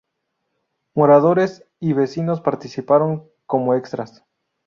[0.95, 4.23] Moradores y vecinos participaron como extras.